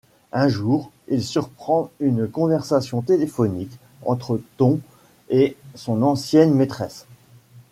[0.31, 4.79] Un jour, il surprend une conversation téléphonique entre Ton
[5.29, 7.05] et son ancienne maîtresse.